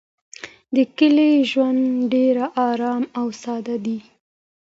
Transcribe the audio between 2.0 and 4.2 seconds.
ډېر ارام او ساده دی.